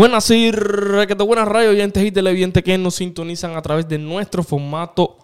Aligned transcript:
Buenas 0.00 0.30
y 0.30 0.50
requete 0.50 1.22
buenas 1.24 1.46
radio 1.46 1.68
oyentes 1.68 2.02
y 2.02 2.10
televidentes 2.10 2.62
que 2.62 2.78
nos 2.78 2.94
sintonizan 2.94 3.54
a 3.54 3.60
través 3.60 3.86
de 3.86 3.98
nuestro 3.98 4.42
formato 4.42 5.18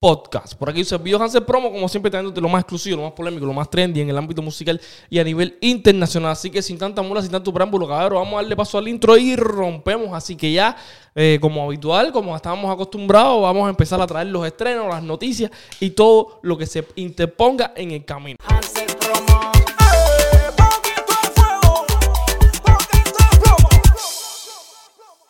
podcast. 0.00 0.54
Por 0.54 0.70
aquí 0.70 0.86
se 0.86 0.96
vio 0.96 1.22
Hansel 1.22 1.44
Promo, 1.44 1.70
como 1.70 1.86
siempre, 1.86 2.10
trayéndote 2.10 2.40
lo 2.40 2.48
más 2.48 2.62
exclusivo, 2.62 2.96
lo 2.96 3.02
más 3.02 3.12
polémico, 3.12 3.44
lo 3.44 3.52
más 3.52 3.68
trendy 3.68 4.00
en 4.00 4.08
el 4.08 4.16
ámbito 4.16 4.40
musical 4.40 4.80
y 5.10 5.18
a 5.18 5.24
nivel 5.24 5.58
internacional. 5.60 6.32
Así 6.32 6.48
que 6.48 6.62
sin 6.62 6.78
tanta 6.78 7.02
mula, 7.02 7.20
sin 7.20 7.30
tanto 7.30 7.52
preámbulo, 7.52 7.86
cabrón, 7.86 8.22
vamos 8.22 8.32
a 8.32 8.36
darle 8.36 8.56
paso 8.56 8.78
al 8.78 8.88
intro 8.88 9.18
y 9.18 9.36
rompemos. 9.36 10.14
Así 10.14 10.34
que 10.34 10.50
ya, 10.50 10.78
eh, 11.14 11.36
como 11.38 11.66
habitual, 11.66 12.10
como 12.10 12.34
estábamos 12.34 12.72
acostumbrados, 12.72 13.42
vamos 13.42 13.66
a 13.66 13.68
empezar 13.68 14.00
a 14.00 14.06
traer 14.06 14.28
los 14.28 14.46
estrenos, 14.46 14.88
las 14.88 15.02
noticias 15.02 15.50
y 15.78 15.90
todo 15.90 16.40
lo 16.40 16.56
que 16.56 16.64
se 16.64 16.88
interponga 16.94 17.74
en 17.76 17.90
el 17.90 18.06
camino. 18.06 18.38
Hansel 18.46 18.81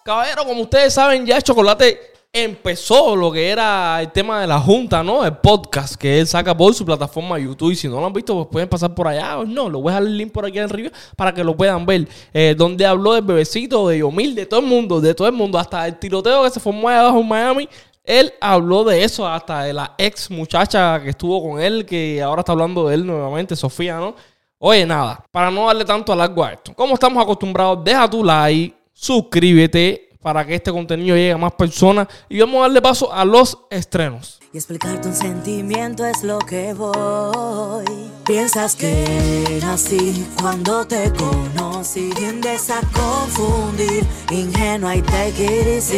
Caballero, 0.04 0.44
como 0.44 0.62
ustedes 0.62 0.92
saben, 0.92 1.24
ya 1.24 1.40
chocolate 1.40 2.12
empezó 2.32 3.14
lo 3.14 3.30
que 3.30 3.50
era 3.50 4.00
el 4.00 4.10
tema 4.10 4.40
de 4.40 4.46
la 4.46 4.58
junta, 4.58 5.02
¿no? 5.02 5.24
El 5.24 5.36
podcast 5.36 5.96
que 5.96 6.18
él 6.18 6.26
saca 6.26 6.56
por 6.56 6.74
su 6.74 6.84
plataforma 6.84 7.38
YouTube. 7.38 7.72
Y 7.72 7.76
si 7.76 7.88
no 7.88 8.00
lo 8.00 8.06
han 8.06 8.12
visto, 8.12 8.34
pues 8.34 8.48
pueden 8.50 8.68
pasar 8.68 8.94
por 8.94 9.06
allá. 9.06 9.38
O 9.38 9.44
no, 9.44 9.68
lo 9.68 9.80
voy 9.80 9.92
a 9.92 9.96
dejar 9.96 10.08
el 10.08 10.16
link 10.16 10.32
por 10.32 10.46
aquí 10.46 10.58
arriba 10.58 10.90
para 11.14 11.32
que 11.32 11.44
lo 11.44 11.56
puedan 11.56 11.84
ver. 11.84 12.08
Eh, 12.32 12.54
donde 12.56 12.86
habló 12.86 13.12
del 13.12 13.22
bebecito, 13.22 13.86
de 13.88 13.98
Yomil, 13.98 14.34
de 14.34 14.46
todo 14.46 14.60
el 14.60 14.66
mundo, 14.66 15.00
de 15.00 15.14
todo 15.14 15.28
el 15.28 15.34
mundo, 15.34 15.58
hasta 15.58 15.86
el 15.86 15.98
tiroteo 15.98 16.42
que 16.44 16.50
se 16.50 16.58
formó 16.58 16.88
allá 16.88 17.00
abajo 17.00 17.20
en 17.20 17.28
Miami. 17.28 17.68
Él 18.02 18.32
habló 18.40 18.82
de 18.82 19.04
eso, 19.04 19.28
hasta 19.28 19.62
de 19.62 19.72
la 19.72 19.94
ex 19.96 20.28
muchacha 20.30 21.00
que 21.00 21.10
estuvo 21.10 21.50
con 21.50 21.60
él, 21.60 21.86
que 21.86 22.20
ahora 22.20 22.40
está 22.40 22.50
hablando 22.50 22.88
de 22.88 22.96
él 22.96 23.06
nuevamente, 23.06 23.54
Sofía, 23.54 23.98
¿no? 23.98 24.16
Oye, 24.58 24.84
nada, 24.86 25.24
para 25.30 25.50
no 25.50 25.66
darle 25.66 25.84
tanto 25.84 26.12
alargo 26.12 26.44
a 26.44 26.52
esto. 26.54 26.74
Como 26.74 26.94
estamos 26.94 27.22
acostumbrados, 27.22 27.84
deja 27.84 28.08
tu 28.08 28.24
like, 28.24 28.74
suscríbete 29.02 30.10
para 30.22 30.46
que 30.46 30.54
este 30.54 30.70
contenido 30.70 31.16
llegue 31.16 31.32
a 31.32 31.36
más 31.36 31.52
personas 31.52 32.06
y 32.28 32.38
vamos 32.38 32.58
a 32.58 32.62
darle 32.62 32.80
paso 32.80 33.12
a 33.12 33.24
los 33.24 33.58
estrenos. 33.68 34.38
Y 34.52 34.58
explicarte 34.58 35.08
un 35.08 35.14
sentimiento 35.14 36.04
es 36.04 36.22
lo 36.22 36.38
que 36.38 36.72
voy. 36.72 37.84
Piensas 38.24 38.76
que 38.76 39.56
era 39.56 39.72
así 39.72 40.24
cuando 40.40 40.86
te 40.86 41.10
conocí. 41.14 42.10
Tiendes 42.10 42.70
a 42.70 42.80
confundir, 42.92 44.04
ingenua 44.30 44.94
y 44.94 45.02
te 45.02 45.32
quieres 45.32 45.92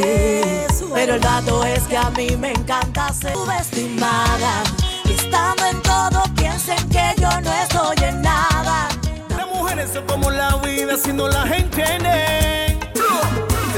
Pero 0.94 1.16
el 1.16 1.20
dato 1.20 1.62
es 1.64 1.82
que 1.82 1.96
a 1.98 2.08
mí 2.10 2.28
me 2.38 2.52
encanta 2.52 3.12
ser 3.12 3.34
subestimada. 3.34 4.62
Y 5.04 5.12
estando 5.12 5.66
en 5.66 5.82
todo, 5.82 6.22
piensen 6.36 6.88
que 6.88 7.20
yo 7.20 7.28
no 7.42 7.52
estoy 7.52 8.08
en 8.08 8.22
nada. 8.22 8.88
Las 9.36 9.48
mujeres 9.48 9.90
son 9.92 10.06
como 10.06 10.30
la 10.30 10.56
vida, 10.56 10.96
si 10.96 11.12
no 11.12 11.28
la 11.28 11.46
gente 11.46 11.82
entiende. 11.82 12.63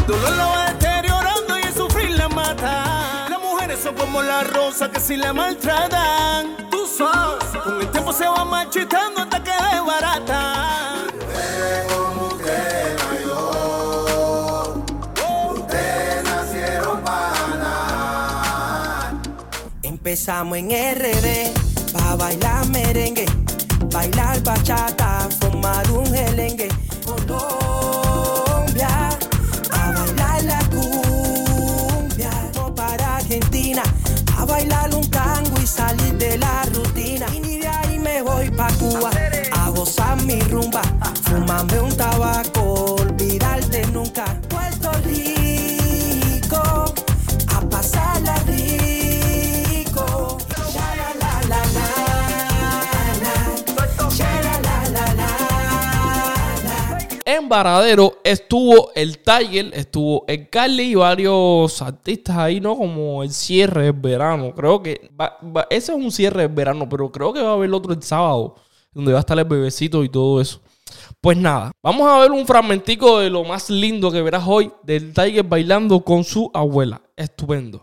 Dolor 0.07 0.37
la 0.37 0.47
va 0.47 0.73
deteriorando 0.73 1.59
y 1.59 1.63
el 1.63 1.75
sufrir 1.75 2.11
la 2.11 2.29
mata. 2.29 3.27
Las 3.29 3.41
mujeres 3.41 3.81
son 3.83 3.97
como 3.97 4.23
la 4.23 4.45
rosa 4.45 4.89
que 4.89 5.01
si 5.01 5.17
la 5.17 5.33
maltratan. 5.33 6.69
Tú 6.71 6.87
sabes, 6.87 7.45
con 7.65 7.81
el 7.81 7.91
tiempo 7.91 8.13
se 8.13 8.29
va 8.29 8.45
marchitando 8.45 9.23
hasta 9.23 9.43
que 9.43 9.51
desbarata. 9.51 10.53
Empezamos 19.83 20.59
en 20.59 20.71
RD, 20.71 21.53
pa' 21.93 22.15
bailar 22.15 22.65
merengue, 22.69 23.27
bailar 23.93 24.41
bachata, 24.45 25.29
formar 25.41 25.91
un 25.91 26.07
gelengue. 26.07 26.76
Mi 40.27 40.41
rumba, 40.41 40.83
fumarme 41.23 41.79
un 41.79 41.97
tabaco, 41.97 42.97
olvidarte 43.01 43.87
nunca. 43.93 44.25
Puerto 44.49 44.91
Rico, 45.05 46.61
a 47.55 47.61
pasarla 47.71 48.35
rico. 48.47 48.77
En 57.29 57.49
Varadero 57.49 58.19
estuvo 58.25 58.93
el 58.95 59.19
Tiger, 59.19 59.71
estuvo 59.75 60.25
el 60.27 60.49
Carly 60.49 60.93
y 60.93 60.95
varios 60.95 61.83
artistas 61.83 62.37
ahí, 62.37 62.61
¿no? 62.61 62.77
Como 62.77 63.23
el 63.23 63.31
cierre 63.31 63.83
del 63.85 63.93
verano. 63.93 64.53
Creo 64.55 64.83
que 64.83 65.11
ese 65.71 65.93
es 65.93 65.99
un 65.99 66.11
cierre 66.11 66.43
del 66.43 66.53
verano, 66.53 66.89
pero 66.89 67.11
creo 67.13 67.33
que 67.33 67.43
va 67.43 67.51
a 67.51 67.55
haber 67.55 67.73
otro 67.73 67.93
el 67.93 68.03
sábado, 68.03 68.57
donde 68.97 69.13
va 69.13 69.19
a 69.19 69.21
estar 69.21 69.39
el 69.39 69.45
bebecito 69.45 70.03
y 70.05 70.09
todo 70.09 70.41
eso. 70.41 70.63
Pues 71.21 71.37
nada, 71.37 71.71
vamos 71.83 72.09
a 72.09 72.19
ver 72.19 72.31
un 72.31 72.47
fragmentico 72.47 73.19
de 73.19 73.29
lo 73.29 73.45
más 73.45 73.69
lindo 73.69 74.11
que 74.11 74.23
verás 74.23 74.45
hoy 74.47 74.73
del 74.85 75.13
Tiger 75.13 75.45
bailando 75.45 76.01
con 76.01 76.25
su 76.25 76.51
abuela. 76.55 77.03
Estupendo. 77.15 77.83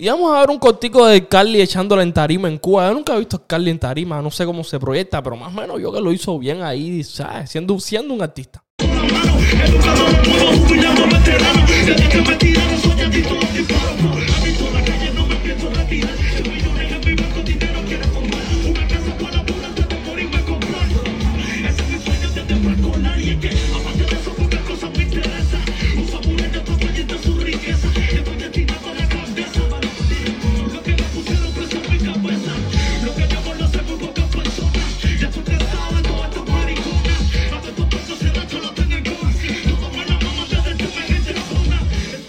Y 0.00 0.06
vamos 0.06 0.32
a 0.32 0.38
ver 0.38 0.50
un 0.50 0.60
cortico 0.60 1.06
de 1.06 1.26
Carly 1.26 1.60
echándole 1.60 2.04
en 2.04 2.12
tarima 2.12 2.46
en 2.46 2.58
Cuba. 2.58 2.86
Yo 2.86 2.94
nunca 2.94 3.16
he 3.16 3.18
visto 3.18 3.36
a 3.36 3.44
Carly 3.44 3.72
en 3.72 3.80
tarima, 3.80 4.22
no 4.22 4.30
sé 4.30 4.46
cómo 4.46 4.62
se 4.62 4.78
proyecta, 4.78 5.20
pero 5.24 5.34
más 5.34 5.48
o 5.48 5.60
menos 5.60 5.80
yo 5.80 5.92
que 5.92 6.00
lo 6.00 6.12
hizo 6.12 6.38
bien 6.38 6.62
ahí, 6.62 7.02
¿sabes? 7.02 7.50
Siendo, 7.50 7.80
siendo 7.80 8.14
un 8.14 8.22
artista. 8.22 8.62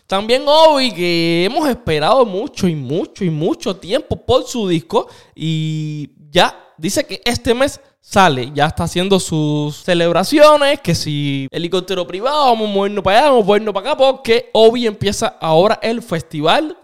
También 0.09 0.43
Obi, 0.47 0.91
que 0.91 1.45
hemos 1.45 1.69
esperado 1.69 2.25
mucho 2.25 2.67
y 2.67 2.73
mucho 2.73 3.23
y 3.23 3.29
mucho 3.29 3.75
tiempo 3.75 4.15
por 4.15 4.43
su 4.43 4.67
disco. 4.67 5.07
Y 5.35 6.09
ya 6.31 6.73
dice 6.79 7.05
que 7.05 7.21
este 7.23 7.53
mes 7.53 7.79
sale. 8.01 8.49
Ya 8.55 8.65
está 8.65 8.85
haciendo 8.85 9.19
sus 9.19 9.83
celebraciones. 9.83 10.79
Que 10.81 10.95
si 10.95 11.47
helicóptero 11.51 12.07
privado, 12.07 12.45
vamos 12.45 12.67
a 12.67 12.73
movernos 12.73 13.03
para 13.03 13.19
allá, 13.19 13.29
vamos 13.29 13.43
a 13.43 13.45
movernos 13.45 13.73
para 13.75 13.89
acá. 13.91 13.97
Porque 13.97 14.49
Obi 14.51 14.87
empieza 14.87 15.27
ahora 15.39 15.77
el 15.83 16.01
festival 16.01 16.75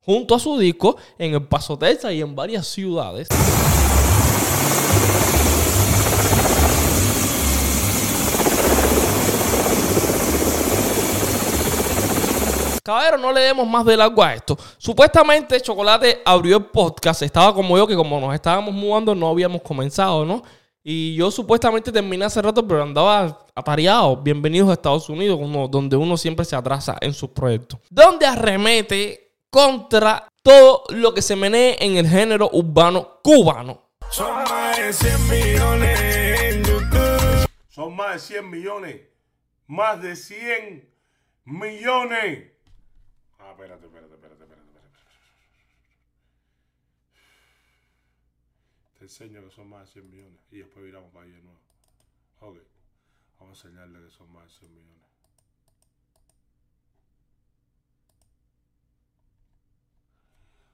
junto 0.00 0.34
a 0.34 0.40
su 0.40 0.58
disco 0.58 0.96
en 1.18 1.34
el 1.34 1.46
Paso 1.46 1.78
Texas 1.78 2.12
y 2.14 2.20
en 2.20 2.34
varias 2.34 2.66
ciudades. 2.66 3.28
Caballero, 12.86 13.18
no 13.18 13.32
le 13.32 13.40
demos 13.40 13.66
más 13.66 13.84
de 13.84 13.96
largo 13.96 14.22
a 14.22 14.32
esto. 14.34 14.56
Supuestamente 14.78 15.60
Chocolate 15.60 16.22
abrió 16.24 16.58
el 16.58 16.66
podcast. 16.66 17.20
Estaba 17.22 17.52
como 17.52 17.76
yo, 17.76 17.84
que 17.84 17.96
como 17.96 18.20
nos 18.20 18.32
estábamos 18.32 18.72
mudando, 18.72 19.12
no 19.12 19.26
habíamos 19.28 19.60
comenzado, 19.62 20.24
¿no? 20.24 20.40
Y 20.84 21.16
yo 21.16 21.32
supuestamente 21.32 21.90
terminé 21.90 22.24
hace 22.26 22.40
rato, 22.40 22.64
pero 22.64 22.84
andaba 22.84 23.44
atareado. 23.56 24.16
Bienvenidos 24.18 24.70
a 24.70 24.74
Estados 24.74 25.08
Unidos, 25.08 25.36
uno- 25.42 25.66
donde 25.66 25.96
uno 25.96 26.16
siempre 26.16 26.44
se 26.44 26.54
atrasa 26.54 26.96
en 27.00 27.12
sus 27.12 27.30
proyectos. 27.30 27.80
Donde 27.90 28.24
arremete 28.24 29.32
contra 29.50 30.28
todo 30.44 30.84
lo 30.90 31.12
que 31.12 31.22
se 31.22 31.34
menee 31.34 31.76
en 31.80 31.96
el 31.96 32.06
género 32.06 32.50
urbano 32.52 33.18
cubano. 33.24 33.82
Son 34.12 34.32
más 34.44 34.76
de 34.76 34.92
100 34.92 35.28
millones 35.28 36.00
en 36.40 36.62
YouTube. 36.62 37.48
Son 37.68 37.96
más 37.96 38.12
de 38.12 38.18
100 38.20 38.48
millones. 38.48 39.00
Más 39.66 40.00
de 40.00 40.14
100 40.14 40.88
millones. 41.46 42.52
Ah, 43.46 43.52
espérate, 43.52 43.86
espérate, 43.86 44.14
espérate, 44.14 44.42
espérate, 44.42 44.68
espérate. 44.68 44.98
Te 48.98 49.04
enseño 49.04 49.44
que 49.44 49.50
son 49.50 49.68
más 49.68 49.86
de 49.86 50.00
100 50.00 50.10
millones 50.10 50.40
y 50.50 50.58
después 50.58 50.84
viramos 50.84 51.12
para 51.12 51.26
ahí 51.26 51.30
de 51.30 51.42
nuevo. 51.42 51.60
Ok. 52.40 52.58
Vamos 53.38 53.64
a 53.64 53.68
enseñarle 53.68 54.04
que 54.04 54.10
son 54.10 54.32
más 54.32 54.44
de 54.46 54.50
100 54.50 54.74
millones. 54.74 55.06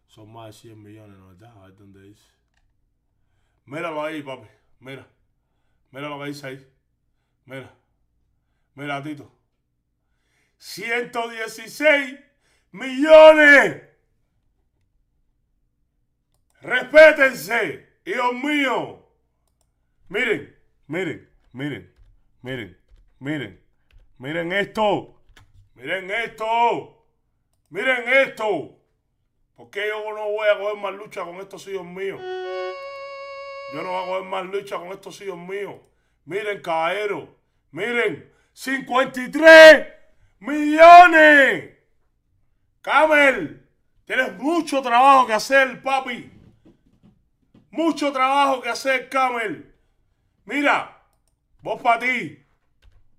Son 0.07 0.33
más 0.33 0.47
de 0.47 0.53
100 0.55 0.83
millones, 0.83 1.19
¿no 1.19 1.29
verdad? 1.29 1.55
A 1.59 1.67
ver 1.67 1.77
dónde 1.77 2.03
dice. 2.05 2.31
Míralo 3.67 4.03
ahí, 4.03 4.23
papi. 4.23 4.49
Mira. 4.81 5.07
Mira 5.91 6.09
lo 6.09 6.19
que 6.21 6.29
dice 6.29 6.47
ahí. 6.47 6.73
Mira. 7.45 7.75
Mira, 8.75 9.03
Tito. 9.03 9.31
116 10.57 12.32
millones. 12.73 13.83
Respétense, 16.61 17.89
hijos 18.05 18.35
míos. 18.35 18.99
Miren, 20.09 20.57
miren, 20.87 21.29
miren, 21.53 21.95
miren, 22.43 22.79
miren. 23.19 23.63
Miren 24.23 24.53
esto. 24.53 25.21
Miren 25.75 26.09
esto. 26.11 27.05
Miren 27.71 28.09
esto. 28.09 28.79
¿Por 29.57 29.71
qué 29.71 29.89
yo 29.89 30.15
no 30.15 30.31
voy 30.31 30.49
a 30.49 30.59
coger 30.59 30.77
más 30.77 30.95
lucha 30.95 31.25
con 31.25 31.37
estos 31.39 31.67
hijos 31.67 31.85
míos? 31.85 32.21
Yo 33.75 33.83
no 33.83 33.91
voy 33.91 34.03
a 34.03 34.07
coger 34.07 34.25
más 34.29 34.47
lucha 34.47 34.77
con 34.77 34.89
estos 34.93 35.21
hijos 35.23 35.39
míos. 35.39 35.75
Miren, 36.25 36.63
caballero. 36.63 37.37
Miren. 37.73 38.33
53 38.53 39.89
millones. 40.39 41.82
Camel. 42.83 43.65
Tienes 44.05 44.37
mucho 44.39 44.83
trabajo 44.83 45.27
que 45.27 45.33
hacer, 45.33 45.81
papi. 45.83 46.31
Mucho 47.71 48.13
trabajo 48.13 48.61
que 48.61 48.69
hacer, 48.69 49.09
Camel. 49.09 49.75
Mira. 50.45 50.99
Vos 51.63 51.81
para 51.81 52.01
ti. 52.01 52.45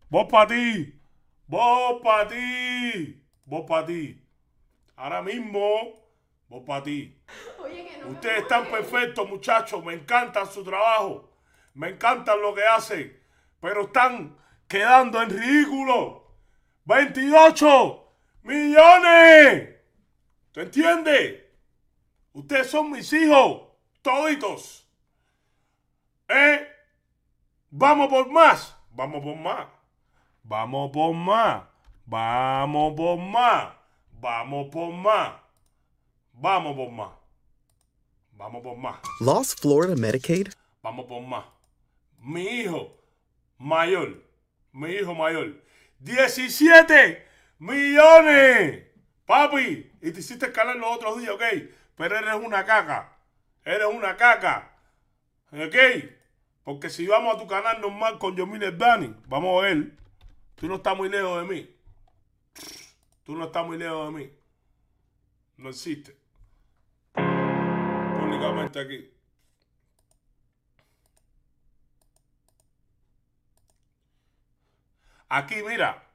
Vos 0.09 0.27
para 0.29 0.47
ti. 0.47 1.01
Vos 1.47 2.01
para 2.03 2.27
ti. 2.27 3.23
Vos 3.45 3.65
para 3.67 3.85
ti. 3.87 4.21
Ahora 4.97 5.21
mismo. 5.21 6.03
Vos 6.49 6.63
para 6.67 6.83
ti. 6.83 7.17
Ustedes 8.05 8.41
están 8.41 8.65
perfectos, 8.65 9.27
muchachos. 9.29 9.83
Me 9.83 9.93
encantan 9.93 10.45
su 10.45 10.61
trabajo. 10.63 11.31
Me 11.73 11.89
encantan 11.89 12.41
lo 12.41 12.53
que 12.53 12.63
hacen. 12.65 13.17
Pero 13.61 13.83
están 13.83 14.37
quedando 14.67 15.21
en 15.21 15.29
ridículo. 15.29 16.27
28 16.83 18.02
millones. 18.43 19.69
¿Tú 20.51 20.59
entiendes? 20.59 21.43
Ustedes 22.33 22.69
son 22.69 22.91
mis 22.91 23.11
hijos. 23.13 23.63
Toditos. 24.01 24.87
¿Eh? 26.27 26.67
Vamos 27.69 28.09
por 28.09 28.29
más. 28.29 28.75
Vamos 28.91 29.23
por 29.23 29.35
más. 29.35 29.67
Vamos 30.43 30.91
por 30.91 31.13
más. 31.13 31.63
Vamos 32.05 32.93
por 32.95 33.17
más. 33.17 33.73
Vamos 34.19 34.67
por 34.69 34.93
más. 34.93 35.33
Vamos 36.33 36.75
por 36.75 36.91
más. 36.91 37.11
Vamos 38.33 38.63
por 38.63 38.77
más. 38.77 38.99
Lost 39.19 39.59
Florida 39.59 39.95
Medicaid? 39.95 40.49
Vamos 40.81 41.05
por 41.05 41.21
más. 41.21 41.45
Mi 42.19 42.43
hijo 42.43 42.95
mayor. 43.57 44.21
Mi 44.71 44.91
hijo 44.91 45.13
mayor. 45.13 45.63
17 45.99 47.32
millones. 47.63 48.83
Papi. 49.25 49.91
Y 50.01 50.11
te 50.11 50.19
hiciste 50.19 50.47
escalar 50.47 50.75
los 50.75 50.95
otros 50.95 51.19
días, 51.19 51.31
ok. 51.31 51.43
Pero 51.95 52.17
eres 52.17 52.35
una 52.35 52.65
caca. 52.65 53.17
Eres 53.63 53.87
una 53.87 54.17
caca. 54.17 54.71
Ok. 55.51 55.75
Porque 56.63 56.89
si 56.89 57.07
vamos 57.07 57.35
a 57.35 57.39
tu 57.39 57.47
canal 57.47 57.81
normal 57.81 58.19
con 58.19 58.35
Yomil 58.35 58.77
Dani, 58.77 59.15
vamos 59.27 59.63
a 59.63 59.67
ver. 59.67 59.97
Tú 60.55 60.67
no 60.67 60.75
estás 60.75 60.95
muy 60.95 61.09
lejos 61.09 61.41
de 61.41 61.53
mí. 61.53 61.75
Tú 63.23 63.35
no 63.35 63.45
estás 63.45 63.65
muy 63.65 63.77
lejos 63.77 64.13
de 64.13 64.19
mí. 64.19 64.31
No 65.57 65.69
existe. 65.69 66.17
Públicamente 67.13 68.79
aquí. 68.79 69.09
Aquí, 75.29 75.55
mira, 75.67 76.12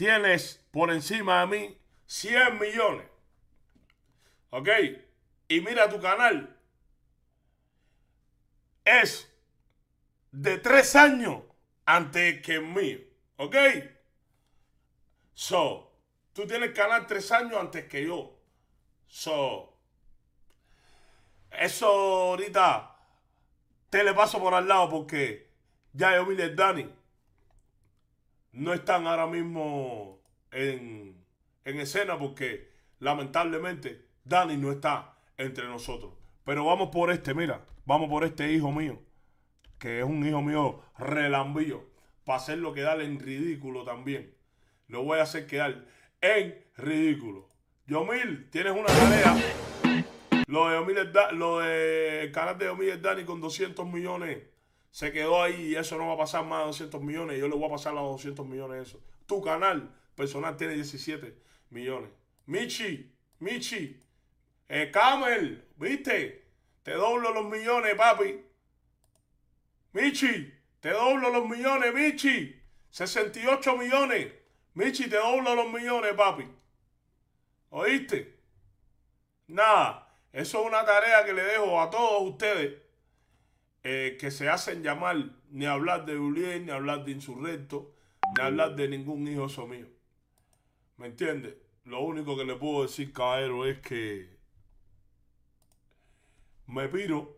tienes 0.00 0.66
por 0.70 0.90
encima 0.90 1.42
de 1.42 1.46
mí 1.46 1.78
100 2.06 2.58
millones. 2.58 3.06
¿Ok? 4.48 4.68
Y 5.46 5.60
mira 5.60 5.90
tu 5.90 6.00
canal. 6.00 6.56
Es 8.82 9.30
de 10.32 10.56
tres 10.56 10.96
años 10.96 11.42
antes 11.84 12.40
que 12.40 12.54
el 12.54 12.62
mío. 12.62 12.98
¿Ok? 13.36 13.56
So, 15.34 15.92
tú 16.32 16.46
tienes 16.46 16.70
canal 16.70 17.06
tres 17.06 17.30
años 17.30 17.58
antes 17.60 17.84
que 17.84 18.06
yo. 18.06 18.40
So, 19.06 19.76
eso 21.50 21.86
ahorita 21.86 22.96
te 23.90 24.02
le 24.02 24.14
paso 24.14 24.40
por 24.40 24.54
al 24.54 24.66
lado 24.66 24.88
porque 24.88 25.50
ya 25.92 26.14
yo 26.14 26.24
vi 26.24 26.40
el 26.40 26.56
Dani 26.56 26.99
no 28.52 28.72
están 28.72 29.06
ahora 29.06 29.26
mismo 29.26 30.20
en, 30.50 31.16
en 31.64 31.80
escena 31.80 32.18
porque 32.18 32.70
lamentablemente 32.98 34.06
Dani 34.24 34.56
no 34.56 34.72
está 34.72 35.14
entre 35.36 35.66
nosotros. 35.66 36.12
Pero 36.44 36.64
vamos 36.64 36.90
por 36.90 37.10
este, 37.10 37.34
mira, 37.34 37.64
vamos 37.84 38.08
por 38.08 38.24
este 38.24 38.52
hijo 38.52 38.72
mío, 38.72 38.98
que 39.78 40.00
es 40.00 40.04
un 40.04 40.26
hijo 40.26 40.42
mío 40.42 40.82
relambío, 40.98 41.84
para 42.24 42.38
hacerlo 42.38 42.72
quedar 42.72 43.00
en 43.00 43.20
ridículo 43.20 43.84
también. 43.84 44.34
Lo 44.88 45.04
voy 45.04 45.18
a 45.18 45.22
hacer 45.22 45.46
quedar 45.46 45.86
en 46.20 46.56
ridículo. 46.76 47.48
Yomil, 47.86 48.50
tienes 48.50 48.72
una 48.72 48.86
tarea. 48.86 49.36
Lo 50.46 50.68
de 50.68 50.76
Yomil, 50.76 51.12
lo 51.38 51.60
de 51.60 52.30
canal 52.32 52.58
de 52.58 52.66
Yomil 52.66 53.00
Dani 53.00 53.24
con 53.24 53.40
200 53.40 53.86
millones 53.86 54.38
se 54.90 55.12
quedó 55.12 55.42
ahí 55.42 55.68
y 55.68 55.76
eso 55.76 55.96
no 55.96 56.08
va 56.08 56.14
a 56.14 56.18
pasar 56.18 56.44
más 56.44 56.60
de 56.60 56.66
200 56.66 57.02
millones. 57.02 57.38
Yo 57.38 57.48
le 57.48 57.54
voy 57.54 57.66
a 57.66 57.72
pasar 57.72 57.94
los 57.94 58.04
200 58.04 58.46
millones 58.46 58.88
eso. 58.88 59.00
Tu 59.26 59.40
canal 59.40 59.94
personal 60.14 60.56
tiene 60.56 60.74
17 60.74 61.36
millones. 61.70 62.10
Michi, 62.46 63.12
Michi, 63.38 64.00
eh, 64.68 64.90
Camel, 64.92 65.68
¿viste? 65.76 66.44
Te 66.82 66.92
doblo 66.92 67.32
los 67.32 67.46
millones, 67.46 67.94
papi. 67.94 68.44
Michi, 69.92 70.52
te 70.80 70.90
doblo 70.90 71.30
los 71.30 71.48
millones, 71.48 71.94
Michi. 71.94 72.60
68 72.90 73.76
millones. 73.76 74.32
Michi, 74.74 75.08
te 75.08 75.16
doblo 75.16 75.54
los 75.54 75.72
millones, 75.72 76.14
papi. 76.14 76.48
¿Oíste? 77.70 78.40
Nada, 79.46 80.12
eso 80.32 80.60
es 80.60 80.66
una 80.66 80.84
tarea 80.84 81.24
que 81.24 81.32
le 81.32 81.42
dejo 81.42 81.80
a 81.80 81.88
todos 81.88 82.22
ustedes 82.22 82.89
eh, 83.82 84.16
que 84.20 84.30
se 84.30 84.48
hacen 84.48 84.82
llamar 84.82 85.30
ni 85.50 85.66
hablar 85.66 86.04
de 86.04 86.16
Julián, 86.16 86.66
ni 86.66 86.70
hablar 86.72 87.04
de 87.04 87.12
insurrecto, 87.12 87.94
ni 88.36 88.42
hablar 88.42 88.76
de 88.76 88.88
ningún 88.88 89.26
hijo 89.26 89.66
mío. 89.66 89.86
¿Me 90.96 91.06
entiendes? 91.06 91.54
Lo 91.84 92.02
único 92.02 92.36
que 92.36 92.44
le 92.44 92.56
puedo 92.56 92.82
decir, 92.82 93.12
caballero, 93.12 93.64
es 93.64 93.78
que 93.80 94.28
me 96.66 96.88
piro, 96.88 97.36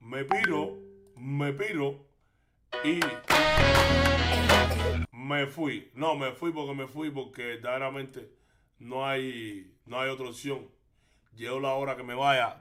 me 0.00 0.24
piro, 0.24 0.78
me 1.16 1.52
piro 1.52 2.06
y 2.84 3.00
me 5.10 5.46
fui. 5.46 5.90
No, 5.94 6.14
me 6.14 6.32
fui 6.32 6.52
porque 6.52 6.74
me 6.74 6.86
fui 6.86 7.10
porque 7.10 7.44
verdaderamente 7.46 8.30
no 8.78 9.06
hay, 9.06 9.74
no 9.86 10.00
hay 10.00 10.10
otra 10.10 10.28
opción. 10.28 10.68
Llegó 11.34 11.58
la 11.58 11.74
hora 11.74 11.96
que 11.96 12.04
me 12.04 12.14
vaya. 12.14 12.58